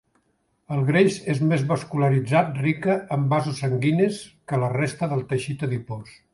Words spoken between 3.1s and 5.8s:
en vasos sanguinis, que la resta del teixit